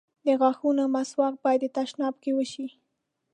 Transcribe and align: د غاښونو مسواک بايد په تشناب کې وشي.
د 0.25 0.27
غاښونو 0.39 0.83
مسواک 0.95 1.35
بايد 1.43 1.61
په 1.65 1.69
تشناب 1.77 2.15
کې 2.23 2.31
وشي. 2.37 2.67